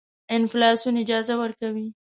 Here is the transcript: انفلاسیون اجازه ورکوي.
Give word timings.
انفلاسیون 0.37 0.95
اجازه 1.03 1.33
ورکوي. 1.39 1.85